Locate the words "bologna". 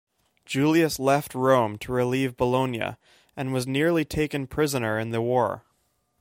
2.35-2.95